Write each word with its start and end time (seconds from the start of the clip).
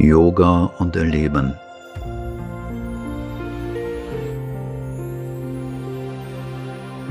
Yoga 0.00 0.66
und 0.78 0.94
Erleben. 0.94 1.58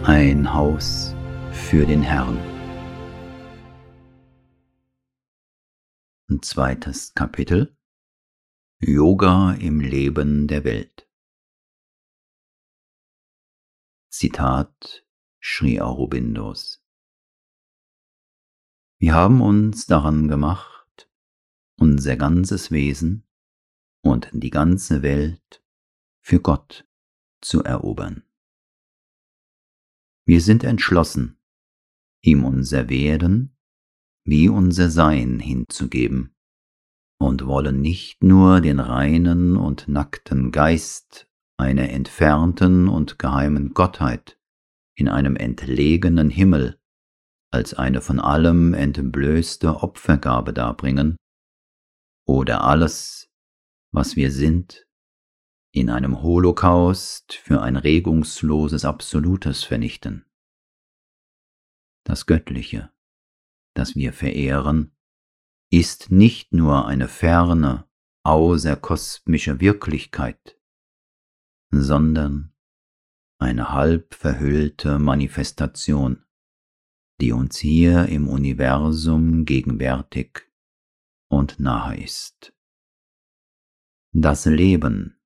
Ein 0.05 0.53
Haus 0.53 1.13
für 1.51 1.85
den 1.85 2.01
Herrn. 2.01 2.37
Ein 6.29 6.41
zweites 6.41 7.13
Kapitel 7.13 7.77
Yoga 8.79 9.51
im 9.59 9.81
Leben 9.81 10.47
der 10.47 10.63
Welt. 10.63 11.09
Zitat 14.09 15.05
Sri 15.41 15.81
Aurobindos 15.81 16.81
Wir 18.97 19.13
haben 19.13 19.41
uns 19.41 19.87
daran 19.87 20.29
gemacht, 20.29 20.76
unser 21.79 22.15
ganzes 22.15 22.71
Wesen 22.71 23.23
und 24.03 24.29
die 24.33 24.49
ganze 24.49 25.01
Welt 25.01 25.63
für 26.21 26.39
Gott 26.39 26.87
zu 27.41 27.63
erobern. 27.63 28.23
Wir 30.25 30.41
sind 30.41 30.63
entschlossen, 30.63 31.37
ihm 32.21 32.43
unser 32.43 32.89
Werden 32.89 33.55
wie 34.25 34.49
unser 34.49 34.89
Sein 34.89 35.39
hinzugeben 35.39 36.35
und 37.17 37.45
wollen 37.45 37.81
nicht 37.81 38.21
nur 38.23 38.59
den 38.59 38.79
reinen 38.79 39.55
und 39.55 39.87
nackten 39.87 40.51
Geist 40.51 41.29
einer 41.57 41.89
entfernten 41.89 42.87
und 42.89 43.17
geheimen 43.17 43.73
Gottheit 43.73 44.39
in 44.95 45.07
einem 45.07 45.35
entlegenen 45.35 46.29
Himmel 46.29 46.79
als 47.51 47.73
eine 47.73 48.01
von 48.01 48.19
allem 48.19 48.73
entblößte 48.73 49.81
Opfergabe 49.81 50.53
darbringen, 50.53 51.15
oder 52.27 52.63
alles, 52.63 53.31
was 53.91 54.15
wir 54.15 54.31
sind, 54.31 54.87
in 55.71 55.89
einem 55.89 56.21
Holocaust 56.21 57.33
für 57.33 57.61
ein 57.61 57.77
regungsloses 57.77 58.85
Absolutes 58.85 59.63
vernichten. 59.63 60.25
Das 62.03 62.25
Göttliche, 62.25 62.91
das 63.73 63.95
wir 63.95 64.13
verehren, 64.13 64.95
ist 65.71 66.11
nicht 66.11 66.53
nur 66.53 66.87
eine 66.87 67.07
ferne, 67.07 67.87
außerkosmische 68.23 69.59
Wirklichkeit, 69.59 70.59
sondern 71.71 72.53
eine 73.39 73.71
halb 73.71 74.13
verhüllte 74.13 74.99
Manifestation, 74.99 76.25
die 77.21 77.31
uns 77.31 77.57
hier 77.57 78.07
im 78.07 78.27
Universum 78.27 79.45
gegenwärtig 79.45 80.46
und 81.29 81.59
nahe 81.59 82.01
ist. 82.01 82.53
Das 84.13 84.45
Leben 84.45 85.19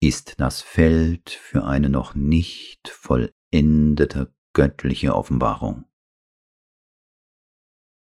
ist 0.00 0.38
das 0.38 0.60
Feld 0.60 1.30
für 1.30 1.64
eine 1.64 1.88
noch 1.88 2.14
nicht 2.14 2.88
vollendete 2.88 4.34
göttliche 4.52 5.14
Offenbarung. 5.14 5.84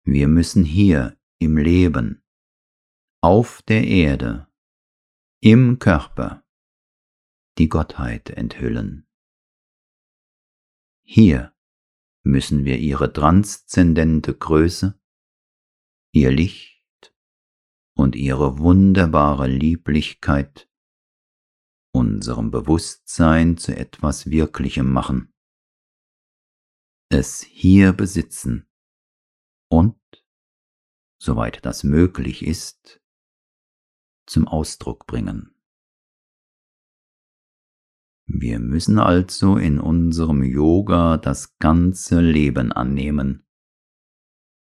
Wir 0.04 0.28
müssen 0.28 0.64
hier 0.64 1.18
im 1.38 1.56
Leben, 1.58 2.24
auf 3.20 3.62
der 3.62 3.84
Erde, 3.84 4.48
im 5.40 5.78
Körper 5.78 6.44
die 7.58 7.68
Gottheit 7.68 8.30
enthüllen. 8.30 9.08
Hier 11.04 11.52
müssen 12.22 12.64
wir 12.64 12.78
ihre 12.78 13.12
transzendente 13.12 14.34
Größe, 14.34 15.00
ihr 16.12 16.30
Licht, 16.30 16.77
und 17.98 18.14
ihre 18.14 18.58
wunderbare 18.58 19.48
Lieblichkeit 19.48 20.70
unserem 21.92 22.52
Bewusstsein 22.52 23.56
zu 23.56 23.76
etwas 23.76 24.30
Wirklichem 24.30 24.92
machen, 24.92 25.34
es 27.10 27.42
hier 27.42 27.92
besitzen 27.92 28.68
und, 29.68 29.98
soweit 31.20 31.64
das 31.66 31.82
möglich 31.82 32.46
ist, 32.46 33.00
zum 34.26 34.46
Ausdruck 34.46 35.06
bringen. 35.06 35.54
Wir 38.26 38.60
müssen 38.60 39.00
also 39.00 39.56
in 39.56 39.80
unserem 39.80 40.44
Yoga 40.44 41.16
das 41.16 41.58
ganze 41.58 42.20
Leben 42.20 42.70
annehmen, 42.70 43.44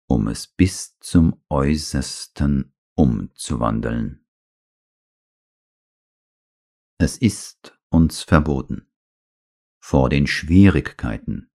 um 0.08 0.28
es 0.28 0.46
bis 0.46 1.00
zum 1.00 1.42
äußersten 1.50 2.75
umzuwandeln. 2.96 4.26
Es 6.98 7.18
ist 7.18 7.78
uns 7.90 8.24
verboten, 8.24 8.88
vor 9.84 10.10
den 10.10 10.28
Schwierigkeiten, 10.28 11.52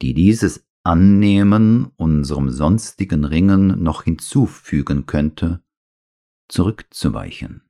die 0.00 0.14
dieses 0.14 0.66
Annehmen 0.84 1.92
unserem 1.96 2.50
sonstigen 2.50 3.24
Ringen 3.24 3.82
noch 3.82 4.02
hinzufügen 4.02 5.06
könnte, 5.06 5.62
zurückzuweichen. 6.48 7.68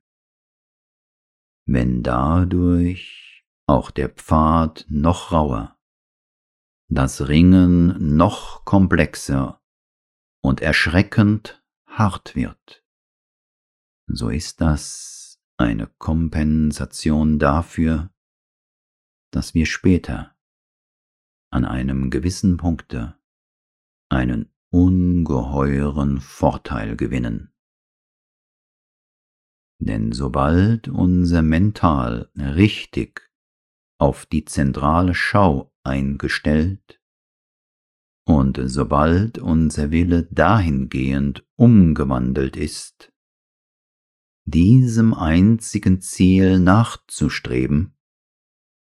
Wenn 1.65 2.01
dadurch 2.01 3.45
auch 3.67 3.91
der 3.91 4.09
Pfad 4.09 4.85
noch 4.89 5.31
rauer, 5.31 5.77
das 6.89 7.27
Ringen 7.27 8.15
noch 8.15 8.65
komplexer 8.65 9.61
und 10.41 10.61
erschreckend 10.61 11.62
hart 11.97 12.35
wird, 12.35 12.83
so 14.07 14.29
ist 14.29 14.61
das 14.61 15.39
eine 15.57 15.87
Kompensation 15.97 17.39
dafür, 17.39 18.11
dass 19.31 19.53
wir 19.53 19.65
später 19.65 20.35
an 21.51 21.65
einem 21.65 22.09
gewissen 22.09 22.57
Punkte 22.57 23.17
einen 24.09 24.51
ungeheuren 24.71 26.19
Vorteil 26.19 26.97
gewinnen. 26.97 27.53
Denn 29.79 30.11
sobald 30.11 30.87
unser 30.87 31.41
Mental 31.41 32.31
richtig 32.35 33.29
auf 33.99 34.25
die 34.25 34.45
zentrale 34.45 35.13
Schau 35.13 35.73
eingestellt 35.83 37.02
und 38.25 38.59
sobald 38.65 39.37
unser 39.37 39.91
Wille 39.91 40.23
dahingehend 40.31 41.45
umgewandelt 41.55 42.55
ist, 42.55 43.11
diesem 44.45 45.13
einzigen 45.13 46.01
Ziel 46.01 46.59
nachzustreben, 46.59 47.95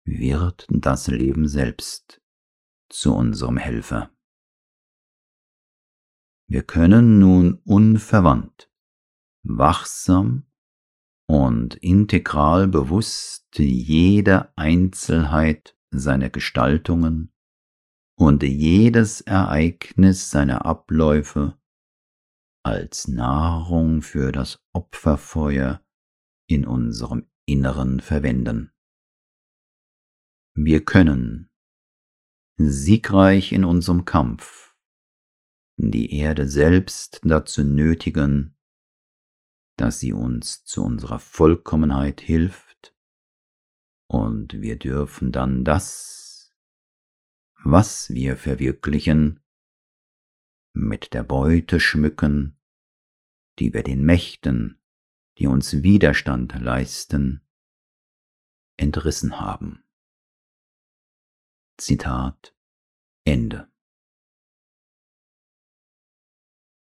wird 0.06 0.68
das 0.70 1.08
Leben 1.08 1.48
selbst 1.48 2.22
zu 2.90 3.14
unserem 3.16 3.58
Helfer. 3.58 4.12
Wir 6.48 6.64
können 6.64 7.20
nun 7.20 7.56
unverwandt, 7.66 8.70
wachsam 9.44 10.46
und 11.28 11.76
integral 11.76 12.68
bewusst 12.68 13.48
jede 13.58 14.56
Einzelheit 14.58 15.78
seiner 15.90 16.30
Gestaltungen 16.30 17.33
und 18.24 18.42
jedes 18.42 19.20
Ereignis 19.20 20.32
seiner 20.32 20.66
Abläufe 20.66 21.60
als 22.66 23.10
Nahrung 23.10 24.02
für 24.02 24.32
das 24.32 24.64
Opferfeuer 24.72 25.86
in 26.48 26.66
unserem 26.66 27.30
Inneren 27.46 28.00
verwenden. 28.00 28.72
Wir 30.56 30.86
können, 30.86 31.52
siegreich 32.56 33.52
in 33.52 33.66
unserem 33.66 34.06
Kampf, 34.06 34.74
die 35.76 36.16
Erde 36.16 36.48
selbst 36.48 37.20
dazu 37.26 37.66
nötigen, 37.66 38.56
dass 39.78 40.00
sie 40.00 40.14
uns 40.14 40.64
zu 40.64 40.82
unserer 40.82 41.20
Vollkommenheit 41.20 42.22
hilft, 42.22 42.96
und 44.10 44.62
wir 44.62 44.80
dürfen 44.80 45.34
dann 45.34 45.66
das 45.66 46.23
was 47.64 48.10
wir 48.10 48.36
verwirklichen, 48.36 49.40
mit 50.74 51.14
der 51.14 51.24
Beute 51.24 51.80
schmücken, 51.80 52.60
die 53.60 53.74
wir 53.74 53.84
den 53.84 54.04
Mächten, 54.04 54.82
die 55.38 55.48
uns 55.48 55.84
Widerstand 55.84 56.60
leisten, 56.60 57.42
entrissen 58.78 59.40
haben. 59.40 59.84
Zitat 61.78 62.56
Ende. 63.24 63.72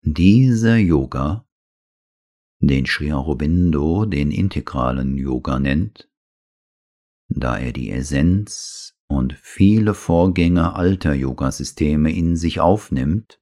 Dieser 0.03 0.77
Yoga, 0.77 1.49
den 2.61 2.87
Sri 2.87 3.13
Aurobindo 3.13 4.05
den 4.05 4.31
integralen 4.31 5.17
Yoga 5.17 5.59
nennt, 5.59 6.11
da 7.29 7.59
er 7.59 7.73
die 7.73 7.91
Essenz 7.91 8.98
und 9.09 9.33
viele 9.35 9.95
Vorgänge 9.95 10.75
alter 10.75 11.15
Yogasysteme 11.15 12.13
in 12.13 12.37
sich 12.37 12.61
aufnimmt, 12.61 13.41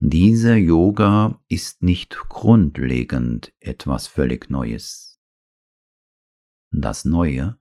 Dieser 0.00 0.54
Yoga 0.54 1.42
ist 1.48 1.82
nicht 1.82 2.16
grundlegend 2.28 3.52
etwas 3.58 4.06
völlig 4.06 4.48
Neues. 4.48 5.20
Das 6.70 7.04
Neue 7.04 7.58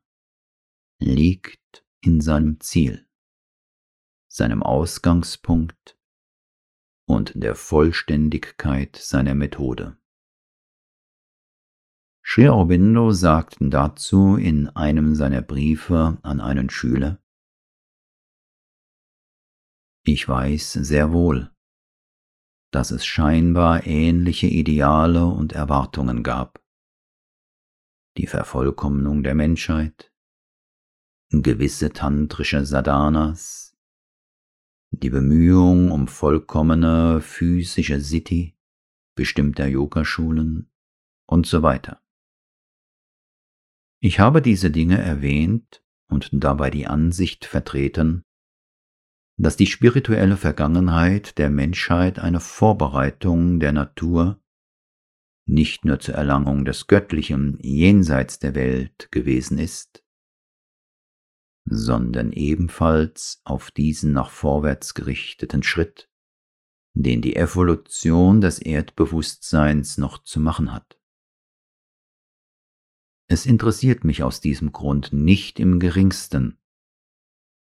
liegt 0.99 1.83
in 1.99 2.21
seinem 2.21 2.59
Ziel, 2.59 3.07
seinem 4.27 4.61
Ausgangspunkt 4.61 5.97
und 7.07 7.31
der 7.35 7.55
Vollständigkeit 7.55 8.95
seiner 8.95 9.33
Methode. 9.33 9.97
Sri 12.29 12.49
Aurobindo 12.49 13.13
sagt 13.13 13.55
dazu 13.61 14.35
in 14.35 14.67
einem 14.67 15.15
seiner 15.15 15.41
Briefe 15.41 16.17
an 16.23 16.41
einen 16.41 16.69
Schüler, 16.69 17.23
Ich 20.03 20.27
weiß 20.27 20.73
sehr 20.73 21.13
wohl, 21.13 21.49
dass 22.71 22.91
es 22.91 23.05
scheinbar 23.05 23.87
ähnliche 23.87 24.47
Ideale 24.47 25.25
und 25.25 25.53
Erwartungen 25.53 26.21
gab. 26.21 26.61
Die 28.17 28.27
Vervollkommnung 28.27 29.23
der 29.23 29.33
Menschheit, 29.33 30.13
gewisse 31.29 31.93
tantrische 31.93 32.65
Sadhanas, 32.65 33.77
die 34.91 35.09
Bemühung 35.09 35.91
um 35.91 36.09
vollkommene 36.09 37.21
physische 37.21 38.01
Siddhi 38.01 38.57
bestimmter 39.15 39.67
Yogaschulen 39.67 40.69
und 41.25 41.47
so 41.47 41.63
weiter. 41.63 42.01
Ich 43.99 44.19
habe 44.19 44.41
diese 44.41 44.69
Dinge 44.69 44.99
erwähnt 44.99 45.83
und 46.09 46.29
dabei 46.31 46.69
die 46.69 46.87
Ansicht 46.87 47.45
vertreten, 47.45 48.23
dass 49.37 49.55
die 49.55 49.67
spirituelle 49.67 50.37
Vergangenheit 50.37 51.37
der 51.37 51.49
Menschheit 51.49 52.19
eine 52.19 52.39
Vorbereitung 52.39 53.59
der 53.59 53.71
Natur 53.71 54.41
nicht 55.47 55.85
nur 55.85 55.99
zur 55.99 56.15
Erlangung 56.15 56.65
des 56.65 56.87
Göttlichen 56.87 57.57
jenseits 57.61 58.39
der 58.39 58.53
Welt 58.53 59.09
gewesen 59.11 59.57
ist, 59.57 60.03
sondern 61.65 62.31
ebenfalls 62.33 63.41
auf 63.43 63.71
diesen 63.71 64.11
nach 64.11 64.29
vorwärts 64.29 64.93
gerichteten 64.93 65.63
Schritt, 65.63 66.09
den 66.93 67.21
die 67.21 67.35
Evolution 67.35 68.41
des 68.41 68.59
Erdbewusstseins 68.59 69.97
noch 69.97 70.23
zu 70.23 70.39
machen 70.39 70.73
hat. 70.73 70.96
Es 73.29 73.45
interessiert 73.45 74.03
mich 74.03 74.23
aus 74.23 74.39
diesem 74.39 74.71
Grund 74.71 75.11
nicht 75.11 75.59
im 75.59 75.79
geringsten, 75.79 76.57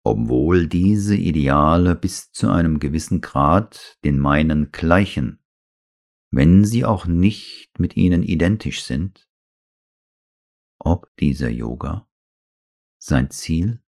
obwohl 0.05 0.69
diese 0.69 1.17
Ideale 1.17 1.97
bis 1.97 2.31
zu 2.33 2.51
einem 2.51 2.79
gewissen 2.79 3.21
Grad 3.21 3.99
den 4.05 4.19
meinen 4.19 4.71
gleichen, 4.71 5.43
wenn 6.33 6.65
sie 6.65 6.85
auch 6.85 7.07
nicht 7.07 7.79
mit 7.79 7.97
ihnen 7.97 8.23
identisch 8.23 8.85
sind, 8.85 9.29
ob 10.79 11.15
dieser 11.17 11.51
Yoga 11.51 12.09
sein 13.03 13.31
Ziel 13.31 13.83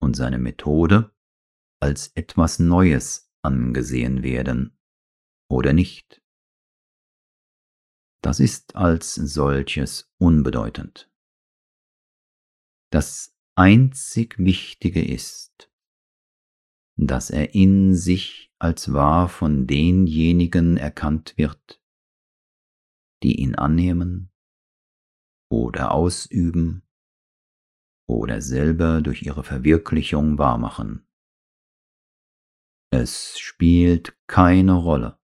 und 0.00 0.14
seine 0.14 0.38
Methode 0.38 1.14
als 1.80 2.08
etwas 2.14 2.58
Neues 2.58 3.32
angesehen 3.42 4.22
werden 4.22 4.78
oder 5.48 5.72
nicht. 5.72 6.23
Das 8.24 8.40
ist 8.40 8.74
als 8.74 9.14
solches 9.16 10.10
unbedeutend. 10.16 11.12
Das 12.90 13.36
einzig 13.54 14.38
Wichtige 14.38 15.04
ist, 15.04 15.70
dass 16.96 17.28
er 17.28 17.54
in 17.54 17.94
sich 17.94 18.50
als 18.58 18.94
wahr 18.94 19.28
von 19.28 19.66
denjenigen 19.66 20.78
erkannt 20.78 21.36
wird, 21.36 21.82
die 23.22 23.42
ihn 23.42 23.56
annehmen 23.56 24.32
oder 25.50 25.92
ausüben 25.92 26.88
oder 28.08 28.40
selber 28.40 29.02
durch 29.02 29.20
ihre 29.20 29.44
Verwirklichung 29.44 30.38
wahrmachen. 30.38 31.06
Es 32.90 33.38
spielt 33.38 34.16
keine 34.26 34.72
Rolle, 34.72 35.18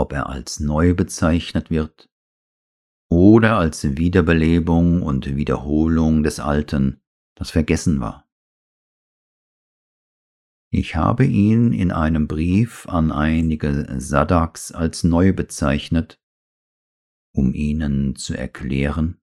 ob 0.00 0.14
er 0.14 0.28
als 0.28 0.60
neu 0.60 0.94
bezeichnet 0.94 1.70
wird 1.70 2.10
oder 3.10 3.58
als 3.58 3.96
Wiederbelebung 3.98 5.02
und 5.02 5.36
Wiederholung 5.36 6.22
des 6.22 6.40
Alten, 6.40 7.02
das 7.34 7.50
vergessen 7.50 8.00
war. 8.00 8.26
Ich 10.72 10.96
habe 10.96 11.26
ihn 11.26 11.72
in 11.72 11.90
einem 11.90 12.28
Brief 12.28 12.88
an 12.88 13.12
einige 13.12 14.00
Sadaks 14.00 14.72
als 14.72 15.04
neu 15.04 15.32
bezeichnet, 15.32 16.22
um 17.34 17.52
ihnen 17.52 18.16
zu 18.16 18.34
erklären, 18.34 19.20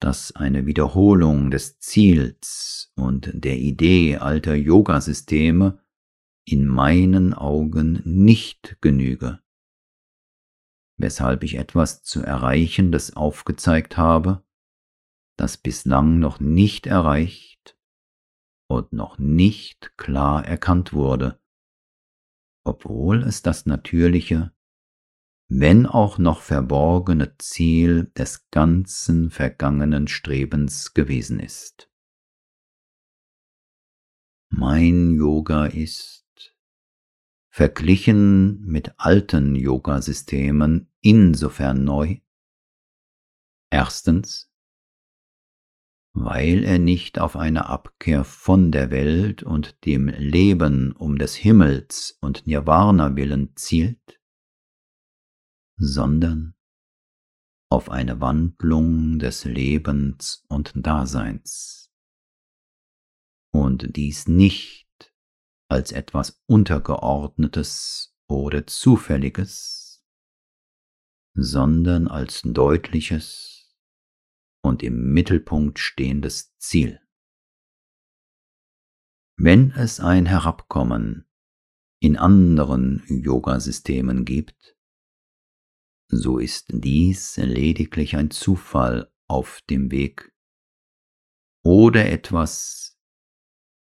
dass 0.00 0.34
eine 0.36 0.64
Wiederholung 0.66 1.50
des 1.50 1.80
Ziels 1.80 2.92
und 2.94 3.30
der 3.34 3.58
Idee 3.58 4.16
alter 4.16 4.54
Yogasysteme 4.54 5.84
in 6.46 6.66
meinen 6.66 7.34
Augen 7.34 8.00
nicht 8.04 8.78
genüge, 8.80 9.40
weshalb 11.00 11.42
ich 11.42 11.54
etwas 11.54 12.02
zu 12.02 12.22
erreichen, 12.22 12.92
das 12.92 13.16
aufgezeigt 13.16 13.96
habe, 13.96 14.44
das 15.36 15.56
bislang 15.56 16.18
noch 16.18 16.40
nicht 16.40 16.86
erreicht 16.86 17.76
und 18.68 18.92
noch 18.92 19.18
nicht 19.18 19.96
klar 19.96 20.44
erkannt 20.44 20.92
wurde, 20.92 21.40
obwohl 22.64 23.22
es 23.22 23.42
das 23.42 23.66
natürliche 23.66 24.52
wenn 25.52 25.84
auch 25.84 26.16
noch 26.16 26.42
verborgene 26.42 27.36
Ziel 27.38 28.04
des 28.16 28.48
ganzen 28.52 29.30
vergangenen 29.30 30.06
Strebens 30.06 30.94
gewesen 30.94 31.40
ist. 31.40 31.90
Mein 34.48 35.10
Yoga 35.10 35.66
ist, 35.66 36.56
verglichen 37.52 38.64
mit 38.64 38.94
alten 38.96 39.56
Yoga-Systemen, 39.56 40.89
insofern 41.02 41.84
neu. 41.84 42.18
Erstens, 43.70 44.50
weil 46.12 46.64
er 46.64 46.78
nicht 46.78 47.18
auf 47.18 47.36
eine 47.36 47.66
Abkehr 47.66 48.24
von 48.24 48.72
der 48.72 48.90
Welt 48.90 49.42
und 49.42 49.84
dem 49.84 50.08
Leben 50.08 50.92
um 50.92 51.18
des 51.18 51.34
Himmels 51.36 52.18
und 52.20 52.46
Nirvana 52.46 53.14
willen 53.14 53.54
zielt, 53.56 54.20
sondern 55.76 56.54
auf 57.70 57.88
eine 57.88 58.20
Wandlung 58.20 59.20
des 59.20 59.44
Lebens 59.44 60.44
und 60.48 60.72
Daseins. 60.74 61.92
Und 63.52 63.96
dies 63.96 64.26
nicht 64.26 64.88
als 65.68 65.92
etwas 65.92 66.42
Untergeordnetes 66.46 68.16
oder 68.28 68.66
Zufälliges, 68.66 69.79
sondern 71.34 72.08
als 72.08 72.42
deutliches 72.42 73.76
und 74.62 74.82
im 74.82 75.12
Mittelpunkt 75.12 75.78
stehendes 75.78 76.56
Ziel. 76.58 77.00
Wenn 79.36 79.70
es 79.70 80.00
ein 80.00 80.26
Herabkommen 80.26 81.26
in 82.02 82.16
anderen 82.16 83.02
Yoga-Systemen 83.08 84.24
gibt, 84.24 84.76
so 86.08 86.38
ist 86.38 86.66
dies 86.70 87.36
lediglich 87.36 88.16
ein 88.16 88.30
Zufall 88.30 89.12
auf 89.28 89.62
dem 89.70 89.90
Weg 89.90 90.34
oder 91.64 92.10
etwas, 92.10 92.98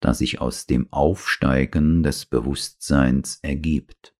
das 0.00 0.18
sich 0.18 0.40
aus 0.40 0.66
dem 0.66 0.92
Aufsteigen 0.92 2.02
des 2.02 2.26
Bewusstseins 2.26 3.38
ergibt. 3.42 4.17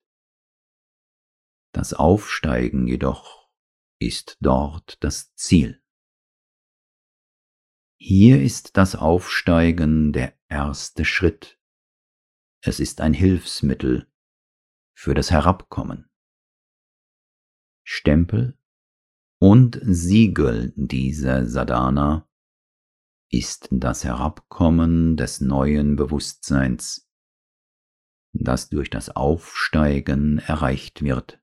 Das 1.73 1.93
Aufsteigen 1.93 2.87
jedoch 2.87 3.49
ist 4.01 4.39
dort 4.41 5.03
das 5.03 5.35
Ziel. 5.35 5.83
Hier 8.01 8.43
ist 8.43 8.77
das 8.77 8.95
Aufsteigen 8.95 10.13
der 10.13 10.39
erste 10.49 11.05
Schritt. 11.05 11.59
Es 12.63 12.81
ist 12.81 13.01
ein 13.01 13.13
Hilfsmittel 13.13 14.11
für 14.97 15.15
das 15.15 15.31
Herabkommen. 15.31 16.09
Stempel 17.85 18.59
und 19.41 19.81
Siegel 19.83 20.73
dieser 20.77 21.47
Sadhana 21.47 22.29
ist 23.31 23.69
das 23.71 24.05
Herabkommen 24.05 25.17
des 25.17 25.41
neuen 25.41 25.97
Bewusstseins, 25.97 27.11
das 28.33 28.69
durch 28.69 28.91
das 28.91 29.11
Aufsteigen 29.11 30.39
erreicht 30.39 31.03
wird. 31.03 31.41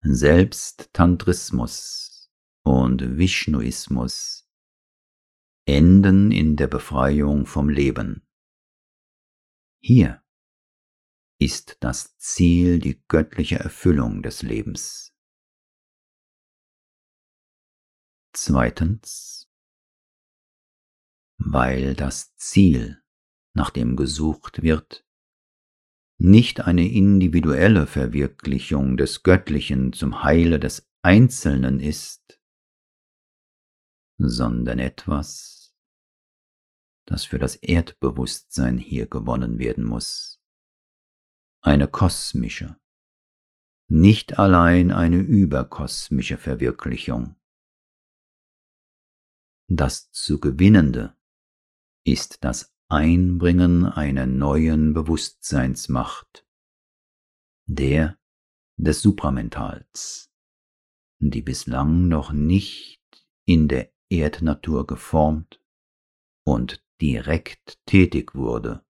Selbst 0.00 0.90
Tantrismus 0.92 2.30
und 2.62 3.18
Vishnuismus 3.18 4.48
enden 5.66 6.30
in 6.30 6.54
der 6.54 6.68
Befreiung 6.68 7.46
vom 7.46 7.68
Leben. 7.68 8.24
Hier 9.82 10.22
ist 11.40 11.78
das 11.80 12.16
Ziel 12.18 12.78
die 12.78 13.02
göttliche 13.08 13.58
Erfüllung 13.58 14.22
des 14.22 14.42
Lebens. 14.42 15.12
Zweitens, 18.32 19.50
weil 21.38 21.94
das 21.94 22.36
Ziel, 22.36 23.02
nach 23.52 23.70
dem 23.70 23.96
gesucht 23.96 24.62
wird, 24.62 25.07
nicht 26.18 26.60
eine 26.60 26.86
individuelle 26.86 27.86
Verwirklichung 27.86 28.96
des 28.96 29.22
Göttlichen 29.22 29.92
zum 29.92 30.24
Heile 30.24 30.58
des 30.58 30.90
Einzelnen 31.02 31.78
ist, 31.78 32.40
sondern 34.18 34.80
etwas, 34.80 35.76
das 37.06 37.24
für 37.24 37.38
das 37.38 37.54
Erdbewusstsein 37.54 38.78
hier 38.78 39.06
gewonnen 39.06 39.60
werden 39.60 39.84
muss. 39.84 40.42
Eine 41.60 41.86
kosmische, 41.86 42.78
nicht 43.86 44.38
allein 44.38 44.90
eine 44.90 45.18
überkosmische 45.18 46.36
Verwirklichung. 46.36 47.36
Das 49.68 50.10
zu 50.10 50.40
Gewinnende 50.40 51.16
ist 52.04 52.42
das 52.42 52.74
Einbringen 52.90 53.84
einer 53.84 54.24
neuen 54.24 54.94
Bewusstseinsmacht, 54.94 56.46
der 57.66 58.18
des 58.78 59.02
Supramentals, 59.02 60.32
die 61.18 61.42
bislang 61.42 62.08
noch 62.08 62.32
nicht 62.32 63.02
in 63.44 63.68
der 63.68 63.92
Erdnatur 64.08 64.86
geformt 64.86 65.60
und 66.46 66.82
direkt 67.02 67.78
tätig 67.84 68.34
wurde, 68.34 68.86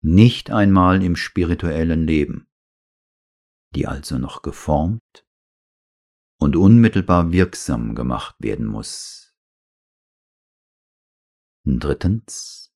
nicht 0.00 0.52
einmal 0.52 1.02
im 1.02 1.16
spirituellen 1.16 2.06
Leben, 2.06 2.48
die 3.74 3.88
also 3.88 4.18
noch 4.18 4.42
geformt 4.42 5.26
und 6.38 6.54
unmittelbar 6.54 7.32
wirksam 7.32 7.96
gemacht 7.96 8.36
werden 8.38 8.66
muss 8.66 9.31
Drittens, 11.64 12.72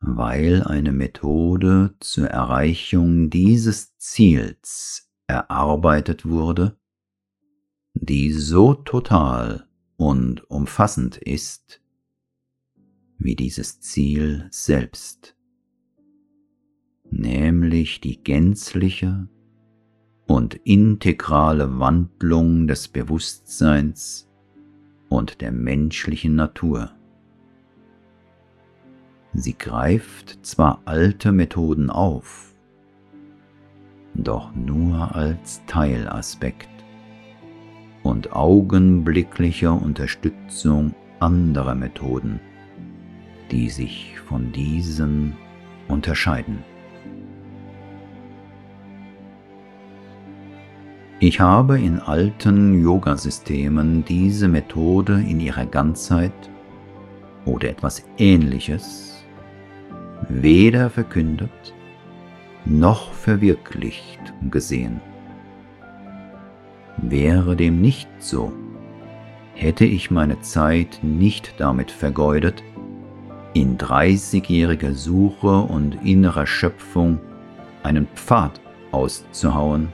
weil 0.00 0.64
eine 0.64 0.90
Methode 0.90 1.94
zur 2.00 2.26
Erreichung 2.26 3.30
dieses 3.30 3.96
Ziels 3.96 5.08
erarbeitet 5.28 6.26
wurde, 6.26 6.76
die 7.94 8.32
so 8.32 8.74
total 8.74 9.68
und 9.96 10.50
umfassend 10.50 11.16
ist 11.16 11.80
wie 13.18 13.36
dieses 13.36 13.80
Ziel 13.80 14.48
selbst, 14.50 15.36
nämlich 17.08 18.00
die 18.00 18.20
gänzliche 18.20 19.28
und 20.26 20.54
integrale 20.64 21.78
Wandlung 21.78 22.66
des 22.66 22.88
Bewusstseins 22.88 24.28
und 25.08 25.40
der 25.40 25.52
menschlichen 25.52 26.34
Natur. 26.34 26.96
Sie 29.34 29.56
greift 29.56 30.44
zwar 30.44 30.82
alte 30.84 31.32
Methoden 31.32 31.88
auf, 31.88 32.52
doch 34.14 34.54
nur 34.54 35.14
als 35.14 35.62
Teilaspekt 35.66 36.68
und 38.02 38.32
augenblicklicher 38.32 39.72
Unterstützung 39.72 40.94
anderer 41.18 41.74
Methoden, 41.74 42.40
die 43.50 43.70
sich 43.70 44.18
von 44.26 44.52
diesen 44.52 45.34
unterscheiden. 45.88 46.58
Ich 51.20 51.40
habe 51.40 51.80
in 51.80 52.00
alten 52.00 52.82
Yoga-Systemen 52.82 54.04
diese 54.04 54.48
Methode 54.48 55.14
in 55.26 55.40
ihrer 55.40 55.64
Ganzheit 55.64 56.32
oder 57.46 57.70
etwas 57.70 58.04
Ähnliches 58.18 59.11
weder 60.28 60.90
verkündet 60.90 61.74
noch 62.64 63.12
verwirklicht 63.12 64.20
gesehen. 64.50 65.00
Wäre 66.98 67.56
dem 67.56 67.80
nicht 67.80 68.08
so, 68.18 68.52
hätte 69.54 69.84
ich 69.84 70.10
meine 70.10 70.40
Zeit 70.40 71.00
nicht 71.02 71.54
damit 71.58 71.90
vergeudet, 71.90 72.62
in 73.54 73.76
dreißigjähriger 73.76 74.94
Suche 74.94 75.60
und 75.60 75.98
innerer 76.04 76.46
Schöpfung 76.46 77.18
einen 77.82 78.06
Pfad 78.14 78.60
auszuhauen, 78.92 79.88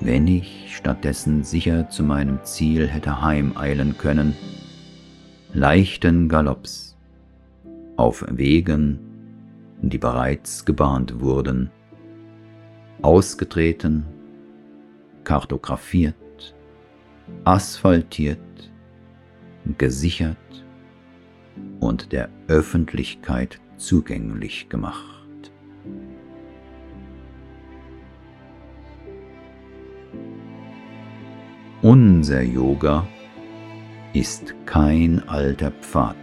wenn 0.00 0.26
ich 0.26 0.74
stattdessen 0.74 1.44
sicher 1.44 1.90
zu 1.90 2.02
meinem 2.02 2.42
Ziel 2.44 2.88
hätte 2.88 3.20
heimeilen 3.20 3.98
können, 3.98 4.34
leichten 5.52 6.28
Galopps 6.28 6.91
auf 8.02 8.24
Wegen, 8.28 8.98
die 9.80 9.98
bereits 9.98 10.64
gebahnt 10.64 11.20
wurden, 11.20 11.70
ausgetreten, 13.00 14.04
kartografiert, 15.22 16.16
asphaltiert, 17.44 18.72
gesichert 19.78 20.36
und 21.78 22.10
der 22.10 22.28
Öffentlichkeit 22.48 23.60
zugänglich 23.76 24.68
gemacht. 24.68 25.52
Unser 31.82 32.42
Yoga 32.42 33.06
ist 34.12 34.56
kein 34.66 35.22
alter 35.28 35.70
Pfad 35.70 36.16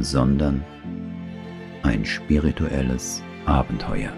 sondern 0.00 0.64
ein 1.82 2.04
spirituelles 2.04 3.22
Abenteuer. 3.46 4.12